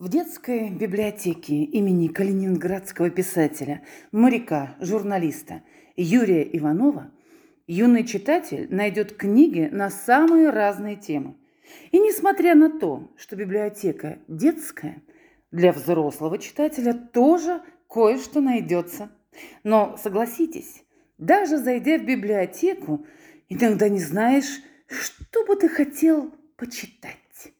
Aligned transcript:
В 0.00 0.08
детской 0.08 0.70
библиотеке 0.70 1.62
имени 1.62 2.08
калининградского 2.08 3.10
писателя, 3.10 3.82
моряка, 4.12 4.74
журналиста 4.80 5.62
Юрия 5.94 6.42
Иванова 6.56 7.10
юный 7.66 8.06
читатель 8.06 8.66
найдет 8.74 9.14
книги 9.14 9.68
на 9.70 9.90
самые 9.90 10.48
разные 10.48 10.96
темы. 10.96 11.36
И 11.90 11.98
несмотря 11.98 12.54
на 12.54 12.70
то, 12.70 13.10
что 13.18 13.36
библиотека 13.36 14.18
детская, 14.26 15.02
для 15.50 15.70
взрослого 15.70 16.38
читателя 16.38 16.94
тоже 16.94 17.60
кое-что 17.86 18.40
найдется. 18.40 19.10
Но 19.64 19.98
согласитесь, 20.02 20.82
даже 21.18 21.58
зайдя 21.58 21.98
в 21.98 22.06
библиотеку, 22.06 23.04
иногда 23.50 23.90
не 23.90 24.00
знаешь, 24.00 24.62
что 24.86 25.44
бы 25.44 25.56
ты 25.56 25.68
хотел 25.68 26.34
почитать. 26.56 27.52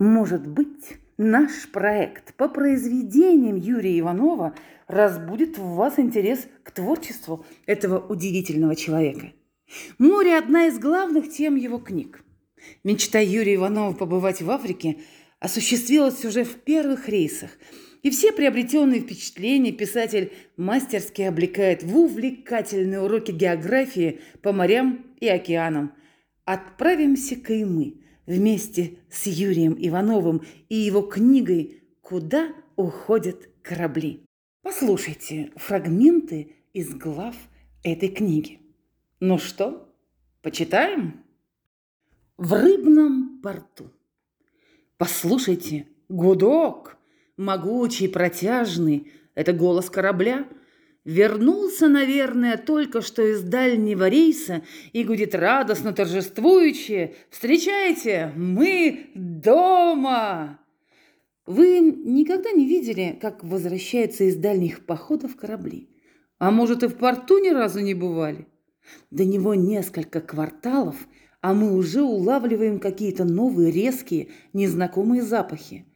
Может 0.00 0.48
быть, 0.48 0.98
Наш 1.22 1.68
проект 1.70 2.32
по 2.36 2.48
произведениям 2.48 3.56
Юрия 3.56 3.98
Иванова 3.98 4.54
разбудит 4.86 5.58
в 5.58 5.74
вас 5.74 5.98
интерес 5.98 6.48
к 6.62 6.70
творчеству 6.70 7.44
этого 7.66 7.98
удивительного 7.98 8.74
человека. 8.74 9.34
Море– 9.98 10.38
одна 10.38 10.68
из 10.68 10.78
главных 10.78 11.28
тем 11.28 11.56
его 11.56 11.76
книг. 11.76 12.24
Мечта 12.84 13.18
Юрия 13.18 13.56
Иванова 13.56 13.92
побывать 13.92 14.40
в 14.40 14.50
Африке 14.50 14.96
осуществилась 15.40 16.24
уже 16.24 16.42
в 16.42 16.54
первых 16.54 17.06
рейсах, 17.06 17.50
и 18.02 18.08
все 18.08 18.32
приобретенные 18.32 19.02
впечатления 19.02 19.72
писатель 19.72 20.32
мастерски 20.56 21.20
облекает 21.20 21.82
в 21.82 21.98
увлекательные 21.98 23.02
уроки 23.02 23.30
географии 23.30 24.22
по 24.40 24.54
морям 24.54 25.04
и 25.20 25.28
океанам. 25.28 25.92
Отправимся-ка 26.46 27.52
и 27.52 27.66
мы– 27.66 27.96
вместе 28.30 28.98
с 29.10 29.26
Юрием 29.26 29.74
Ивановым 29.76 30.42
и 30.68 30.76
его 30.76 31.02
книгой 31.02 31.82
«Куда 32.00 32.54
уходят 32.76 33.50
корабли». 33.60 34.24
Послушайте 34.62 35.50
фрагменты 35.56 36.54
из 36.72 36.94
глав 36.94 37.34
этой 37.82 38.08
книги. 38.08 38.60
Ну 39.18 39.38
что, 39.38 39.92
почитаем? 40.42 41.24
В 42.36 42.52
рыбном 42.52 43.40
порту. 43.42 43.90
Послушайте, 44.96 45.88
гудок, 46.08 46.98
могучий, 47.36 48.06
протяжный, 48.06 49.10
это 49.34 49.52
голос 49.52 49.90
корабля– 49.90 50.48
Вернулся, 51.04 51.88
наверное, 51.88 52.58
только 52.58 53.00
что 53.00 53.22
из 53.22 53.42
дальнего 53.42 54.08
рейса 54.08 54.62
и 54.92 55.02
гудит 55.02 55.34
радостно 55.34 55.92
торжествующе. 55.94 57.14
«Встречайте, 57.30 58.32
мы 58.36 59.10
дома!» 59.14 60.60
Вы 61.46 61.80
никогда 61.80 62.52
не 62.52 62.66
видели, 62.66 63.18
как 63.20 63.42
возвращаются 63.42 64.24
из 64.24 64.36
дальних 64.36 64.84
походов 64.84 65.36
корабли? 65.36 65.88
А 66.38 66.50
может, 66.50 66.82
и 66.82 66.86
в 66.86 66.96
порту 66.96 67.38
ни 67.38 67.48
разу 67.48 67.80
не 67.80 67.94
бывали? 67.94 68.46
До 69.10 69.24
него 69.24 69.54
несколько 69.54 70.20
кварталов, 70.20 70.96
а 71.40 71.54
мы 71.54 71.74
уже 71.74 72.02
улавливаем 72.02 72.78
какие-то 72.78 73.24
новые, 73.24 73.72
резкие, 73.72 74.28
незнакомые 74.52 75.22
запахи. 75.22 75.86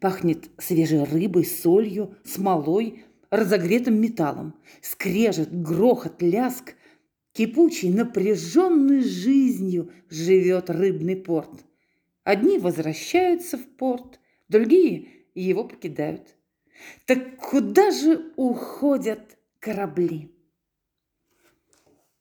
Пахнет 0.00 0.48
свежей 0.56 1.04
рыбой, 1.04 1.44
солью, 1.44 2.16
смолой– 2.24 3.04
разогретым 3.36 4.00
металлом. 4.00 4.54
Скрежет, 4.80 5.50
грохот, 5.62 6.22
ляск. 6.22 6.74
Кипучий, 7.32 7.90
напряженной 7.90 9.02
жизнью 9.02 9.90
живет 10.08 10.70
рыбный 10.70 11.16
порт. 11.16 11.64
Одни 12.22 12.58
возвращаются 12.58 13.58
в 13.58 13.66
порт, 13.76 14.20
другие 14.48 15.08
его 15.34 15.64
покидают. 15.64 16.36
Так 17.06 17.36
куда 17.36 17.90
же 17.90 18.32
уходят 18.36 19.36
корабли? 19.58 20.30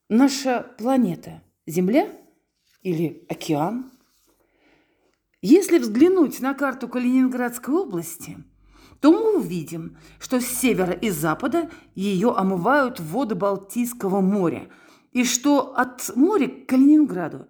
Наша 0.09 0.61
планета– 0.77 1.43
Земля 1.67 2.11
или 2.81 3.23
океан? 3.29 3.91
Если 5.41 5.77
взглянуть 5.77 6.39
на 6.39 6.55
карту 6.55 6.87
Калининградской 6.87 7.75
области– 7.75 8.37
то 9.03 9.11
мы 9.11 9.35
увидим, 9.35 9.97
что 10.17 10.39
с 10.39 10.45
севера 10.45 10.93
и 10.93 11.09
запада 11.09 11.69
ее 11.93 12.31
омывают 12.31 13.01
воды 13.01 13.35
Балтийского 13.35 14.21
моря, 14.21 14.69
и 15.11 15.25
что 15.25 15.75
от 15.75 16.15
моря 16.15 16.47
к 16.47 16.67
Калининграду 16.67 17.49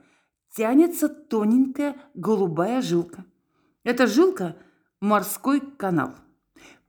тянется 0.50 1.09
тоненькая 1.09 1.96
голубая 2.16 2.81
жилка. 2.81 3.24
Эта 3.84 4.08
жилка– 4.08 4.58
морской 5.00 5.59
канал. 5.59 6.16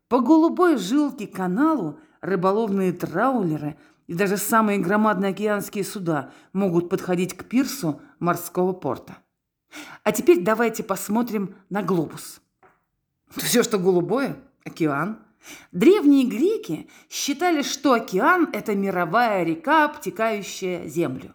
По 0.09 0.21
голубой 0.21 0.79
жилке 0.79 1.27
каналу 1.27 1.99
рыболовные 2.23 2.95
траулеры 2.95 3.77
и 4.07 4.15
даже 4.15 4.39
самые 4.39 4.79
громадные 4.79 5.33
океанские 5.33 5.85
суда 5.85 6.31
могут 6.55 6.89
подходить 6.89 7.37
к 7.37 7.45
пирсу 7.45 8.01
морского 8.19 8.73
порта. 8.73 9.19
А 10.05 10.11
теперь 10.11 10.43
давайте 10.43 10.83
посмотрим 10.83 11.55
на 11.69 11.83
глобус. 11.83 12.41
Все, 13.29 13.63
что 13.63 13.79
голубое– 13.79 14.39
Океан. 14.65 15.19
Древние 15.73 16.27
греки 16.27 16.89
считали, 17.11 17.63
что 17.63 17.93
океан– 17.93 18.49
это 18.53 18.75
мировая 18.75 19.45
река, 19.45 19.85
обтекающая 19.85 20.87
Землю. 20.87 21.35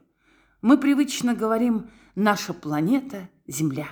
Мы 0.62 0.78
привычно 0.78 1.36
говорим 1.36 1.92
«наша 2.16 2.54
планета– 2.54 3.30
Земля». 3.48 3.88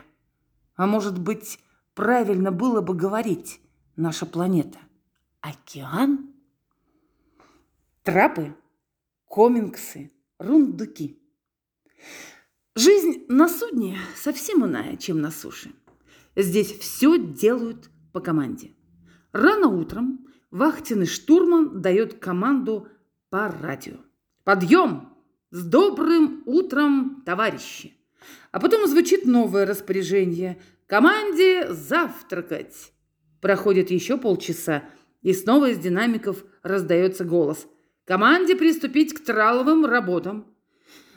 А 0.76 0.88
может 0.88 1.20
быть, 1.20 1.60
правильно 1.94 2.52
было 2.52 2.82
бы 2.82 2.96
говорить 2.96 3.62
«наша 3.96 4.26
планета»– 4.26 4.80
океан? 5.42 6.34
Трапы, 8.02 8.56
комингсы, 9.26 10.12
рундуки. 10.40 11.22
Жизнь 12.76 13.26
на 13.28 13.48
судне 13.48 13.98
совсем 14.16 14.66
иная, 14.66 14.98
чем 14.98 15.22
на 15.22 15.30
суше. 15.30 15.74
Здесь 16.36 16.72
все 16.78 17.18
делают 17.18 17.90
по 18.14 18.20
команде. 18.20 18.77
Рано 19.38 19.68
утром 19.68 20.26
вахтенный 20.50 21.06
штурман 21.06 21.80
дает 21.80 22.16
команду 22.16 22.88
по 23.30 23.50
радио. 23.50 23.98
«Подъем! 24.44 25.10
С 25.52 25.64
добрым 25.64 26.42
утром, 26.48 27.22
товарищи!» 27.24 27.94
А 28.52 28.60
потом 28.60 28.88
звучит 28.88 29.28
новое 29.28 29.68
распоряжение. 29.68 30.60
«Команде 30.88 31.72
завтракать!» 31.72 32.92
Проходит 33.40 33.92
еще 33.92 34.18
полчаса, 34.18 34.86
и 35.22 35.34
снова 35.34 35.70
из 35.70 35.78
динамиков 35.78 36.44
раздается 36.64 37.24
голос. 37.24 37.68
«Команде 38.06 38.56
приступить 38.56 39.14
к 39.14 39.24
траловым 39.24 39.86
работам!» 39.86 40.48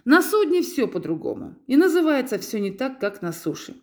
На 0.04 0.20
судне 0.20 0.60
все 0.60 0.86
по-другому, 0.86 1.56
и 1.66 1.75
называется 1.75 2.38
все 2.38 2.60
не 2.60 2.70
так, 2.70 3.00
как 3.00 3.22
на 3.22 3.32
суше. 3.32 3.76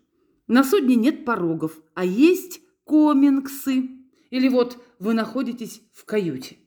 На 0.46 0.64
судне 0.64 0.96
нет 0.96 1.26
порогов, 1.26 1.80
а 1.96 2.06
есть 2.06 2.62
комингсы. 2.84 3.97
Или 4.30 4.50
вот 4.50 4.78
вы 5.00 5.14
находитесь 5.14 5.82
в 5.94 6.06
каюте. 6.06 6.58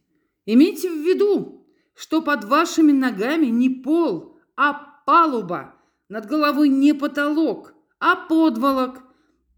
Имейте 0.46 0.90
в 0.90 0.96
виду, 0.96 1.66
что 1.94 2.22
под 2.22 2.44
вашими 2.44 2.92
ногами 2.92 3.46
не 3.46 3.68
пол, 3.68 4.38
а 4.56 4.74
палуба. 5.06 5.74
Над 6.08 6.26
головой 6.26 6.68
не 6.68 6.92
потолок, 6.92 7.74
а 7.98 8.16
подволок. 8.16 9.02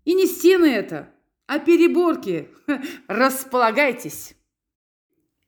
И 0.05 0.15
не 0.15 0.27
стены 0.27 0.67
это, 0.67 1.09
а 1.47 1.59
переборки. 1.59 2.49
Располагайтесь. 3.09 4.35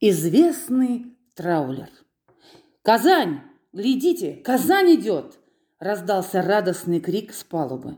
Известный 0.00 1.16
траулер. 1.34 1.88
«Казань! 2.82 3.40
Глядите, 3.72 4.34
Казань 4.44 4.94
идет!» 4.94 5.38
Раздался 5.78 6.42
радостный 6.42 7.00
крик 7.00 7.32
с 7.32 7.42
палубы. 7.42 7.96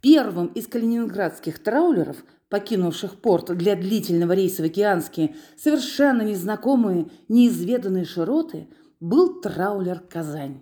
Первым 0.00 0.48
из 0.48 0.66
калининградских 0.66 1.62
траулеров 1.62 2.24
покинувших 2.54 3.16
порт 3.16 3.46
для 3.56 3.74
длительного 3.74 4.32
рейса 4.32 4.62
в 4.62 4.66
океанские, 4.66 5.34
совершенно 5.56 6.22
незнакомые, 6.22 7.06
неизведанные 7.26 8.04
широты, 8.04 8.68
был 9.00 9.40
траулер 9.40 9.98
«Казань». 9.98 10.60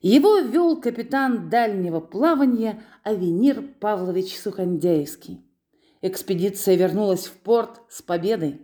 Его 0.00 0.38
вел 0.38 0.80
капитан 0.80 1.50
дальнего 1.50 2.00
плавания 2.00 2.82
Авенир 3.02 3.60
Павлович 3.78 4.38
Сухандяевский. 4.38 5.44
Экспедиция 6.00 6.76
вернулась 6.76 7.26
в 7.26 7.34
порт 7.34 7.82
с 7.90 8.00
победой. 8.00 8.62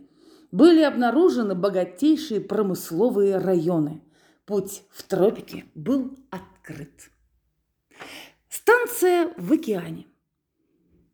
Были 0.51 0.81
обнаружены 0.81 1.53
богатейшие 1.53 2.41
промысловые 2.41 3.37
районы. 3.37 4.01
Путь 4.47 4.81
в 4.89 5.03
тропики 5.03 5.65
был 5.75 6.17
открыт. 6.31 7.11
Станция 8.49 9.29
в 9.37 9.53
океане. 9.53 10.07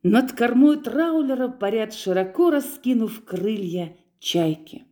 Над 0.03 0.31
кормой 0.31 0.77
траулера 0.77 1.47
парят, 1.47 1.93
широко 1.93 2.49
раскинув 2.49 3.23
крылья, 3.23 3.95
чайки. 4.19 4.85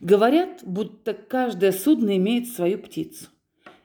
Говорят, 0.00 0.60
будто 0.62 1.14
каждое 1.14 1.72
судно 1.72 2.16
имеет 2.18 2.48
свою 2.48 2.78
птицу. 2.78 3.28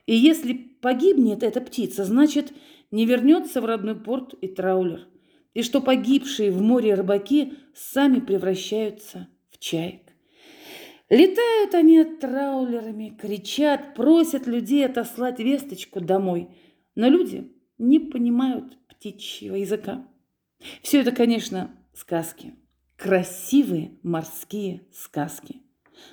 И 0.06 0.16
если 0.16 0.54
погибнет 0.54 1.44
эта 1.44 1.62
птица, 1.62 2.04
значит, 2.04 2.52
не 2.92 3.06
вернется 3.06 3.62
в 3.62 3.66
родной 3.66 3.96
порт 3.96 4.34
и 4.42 4.48
траулер. 4.48 5.08
и 5.54 5.64
что 5.64 5.81
погибшие 5.81 6.52
в 6.52 6.62
море 6.62 6.94
рыбаки 6.94 7.54
сами 7.74 8.20
превращаются 8.20 9.28
в 9.50 9.58
чаек. 9.58 10.02
Летают 11.10 11.74
они 11.74 12.04
траулерами, 12.04 13.18
кричат, 13.20 13.96
просят 13.96 14.46
людей 14.46 14.86
отослать 14.86 15.40
весточку 15.40 16.00
домой, 16.00 16.50
но 16.94 17.08
люди 17.08 17.52
не 17.80 18.00
понимают 18.00 18.78
птичьего 18.88 19.56
языка. 19.56 20.06
Все 20.81 21.01
это, 21.01 21.12
конечно, 21.12 21.75
сказки, 21.94 22.56
красивые 22.95 23.98
морские 24.04 24.83
сказки. 24.92 25.62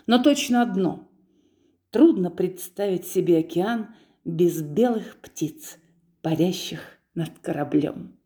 Но 0.06 0.22
точно 0.22 0.62
одно– 0.62 1.10
трудно 1.90 2.30
представить 2.30 3.06
себе 3.06 3.38
океан 3.38 3.94
без 4.24 4.62
белых 4.62 5.20
птиц, 5.20 5.78
парящих 6.22 6.98
над 7.14 7.38
кораблем. 7.38 8.18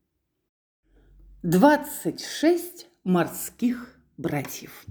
26 1.42 2.88
морских 3.04 3.98
братьев. 4.16 4.86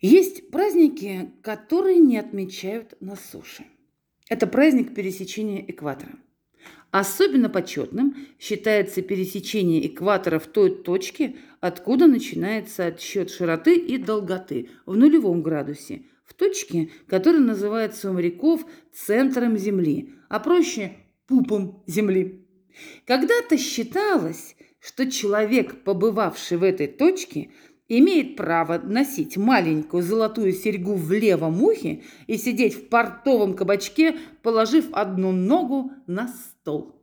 Есть 0.00 0.50
праздники, 0.50 1.30
которые 1.42 1.98
не 1.98 2.16
отмечают 2.16 2.94
на 3.00 3.16
суше. 3.16 3.66
Это 4.28 4.46
праздник 4.46 4.94
пересечения 4.94 5.62
экватора. 5.66 6.12
Особенно 6.90 7.48
почетным 7.48 8.16
считается 8.38 9.00
пересечение 9.02 9.86
экватора 9.86 10.40
в 10.40 10.46
той 10.46 10.70
точке, 10.82 11.36
откуда 11.60 12.08
начинается 12.08 12.86
отсчет 12.86 13.30
широты 13.30 13.76
и 13.76 13.96
долготы 13.96 14.70
в 14.86 14.96
нулевом 14.96 15.42
градусе, 15.42 16.02
в 16.24 16.34
точке, 16.34 16.90
которая 17.06 17.40
называется 17.40 18.10
у 18.10 18.14
моряков 18.14 18.66
центром 18.92 19.56
Земли, 19.56 20.14
а 20.28 20.40
проще– 20.40 20.96
пупом 21.28 21.84
Земли. 21.86 22.44
Когда-то 23.06 23.56
считалось, 23.56 24.56
что 24.80 25.08
человек, 25.08 25.84
побывавший 25.84 26.56
в 26.56 26.64
этой 26.64 26.88
точке, 26.88 27.50
имеет 27.98 28.36
право 28.36 28.78
носить 28.78 29.36
маленькую 29.36 30.02
золотую 30.02 30.52
серьгу 30.52 30.94
в 30.94 31.10
левом 31.12 31.62
ухе 31.62 32.02
и 32.26 32.36
сидеть 32.38 32.74
в 32.74 32.88
портовом 32.88 33.54
кабачке, 33.54 34.16
положив 34.42 34.86
одну 34.92 35.32
ногу 35.32 35.90
на 36.06 36.28
стол. 36.28 36.96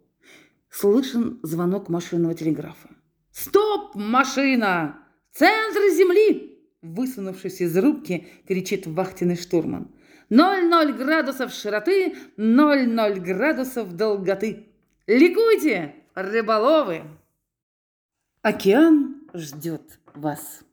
Слышен 0.70 1.40
звонок 1.44 1.90
машинного 1.90 2.34
телеграфа. 2.34 2.90
«Стоп, 3.32 3.96
машина! 3.96 5.00
Центр 5.32 5.82
земли!» 5.94 6.58
Высунувшись 6.82 7.62
из 7.62 7.78
рубки, 7.78 8.28
кричит 8.48 8.88
вахтенный 8.88 9.36
штурман. 9.36 9.92
«Ноль-ноль 10.30 10.94
градусов 10.94 11.52
широты, 11.52 12.16
ноль-ноль 12.38 13.20
градусов 13.20 13.94
долготы! 13.94 14.68
Ликуйте, 15.06 15.96
рыболовы!» 16.16 17.04
Океан 18.42 19.28
ждет 19.34 20.00
вас. 20.14 20.67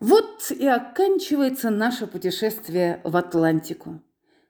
Вот 0.00 0.50
и 0.50 0.66
оканчивается 0.66 1.70
наше 1.70 2.06
путешествие 2.06 3.00
в 3.04 3.16
Атлантику. 3.16 4.00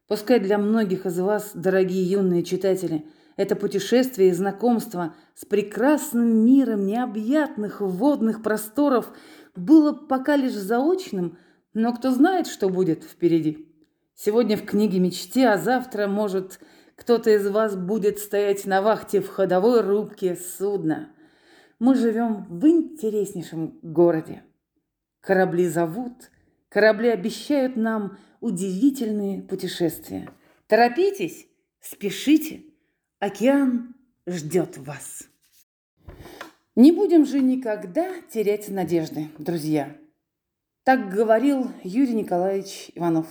Пускай 0.09 0.41
для 0.41 0.59
многих 0.59 1.07
из 1.07 1.19
вас, 1.19 1.53
дорогие 1.55 2.05
юные 2.05 2.43
читатели, 2.43 3.07
это 3.37 3.55
путешествие 3.55 4.31
и 4.31 4.33
знакомство 4.33 5.15
с 5.35 5.45
прекрасным 5.45 6.45
миром 6.45 6.87
необъятных 6.87 7.81
водных 7.81 8.43
просторов 8.43 9.13
было 9.55 9.93
пока 9.93 10.37
лишь 10.37 10.55
заочным, 10.55 11.39
но 11.75 11.93
кто 11.93 12.11
знает, 12.11 12.47
что 12.47 12.69
будет 12.69 13.05
впереди. 13.05 13.69
Сегодня 14.15 14.57
в 14.57 14.65
книге 14.65 14.99
мечте, 14.99 15.49
а 15.49 15.59
завтра, 15.59 16.07
может, 16.07 16.61
кто-то 16.97 17.31
из 17.31 17.47
вас 17.49 17.77
будет 17.77 18.19
стоять 18.19 18.65
на 18.65 18.81
вахте 18.81 19.21
в 19.21 19.29
ходовой 19.29 19.83
рубке 19.83 20.37
судна. 20.37 21.11
Мы 21.79 21.95
живем 21.95 22.47
в 22.49 22.67
интереснейшем 22.67 23.79
городе. 23.83 24.43
Корабли 25.27 25.67
зовут, 25.67 26.31
корабли 26.69 27.09
обещают 27.09 27.75
нам 27.75 28.17
удивительные 28.41 29.43
путешествия. 29.43 30.31
Торопитесь, 30.69 31.49
спешите, 31.81 32.63
океан 33.19 33.97
ждет 34.25 34.79
вас. 34.79 35.25
Не 36.77 36.93
будем 36.93 37.27
же 37.27 37.41
никогда 37.41 38.07
терять 38.33 38.69
надежды, 38.69 39.27
друзья. 39.37 39.97
Так 40.85 41.13
говорил 41.13 41.73
Юрий 41.83 42.15
Николаевич 42.15 42.93
Иванов. 42.95 43.27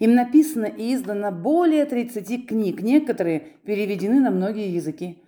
Им 0.00 0.14
написано 0.14 0.66
и 0.66 0.92
издано 0.92 1.32
более 1.32 1.86
30 1.86 2.46
книг, 2.46 2.82
некоторые 2.82 3.40
переведены 3.64 4.20
на 4.20 4.30
многие 4.30 4.70
языки. 4.70 5.22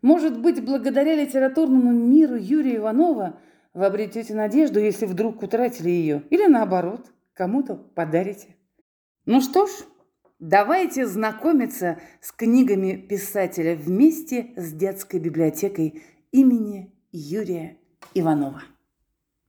Может 0.00 0.40
быть, 0.40 0.64
благодаря 0.64 1.16
литературному 1.16 1.90
миру 1.90 2.36
Юрия 2.36 2.76
Иванова 2.76 3.40
вы 3.74 3.86
обретете 3.86 4.34
надежду, 4.34 4.80
если 4.80 5.06
вдруг 5.06 5.42
утратили 5.42 5.90
ее, 5.90 6.24
или 6.30 6.46
наоборот, 6.46 7.12
кому-то 7.34 7.76
подарите. 7.76 8.56
Ну 9.26 9.40
что 9.40 9.66
ж, 9.66 9.70
давайте 10.38 11.06
знакомиться 11.06 11.98
с 12.20 12.32
книгами 12.32 12.96
писателя 12.96 13.76
вместе 13.76 14.52
с 14.56 14.72
детской 14.72 15.20
библиотекой 15.20 16.02
имени 16.32 16.92
Юрия 17.12 17.78
Иванова. 18.14 18.62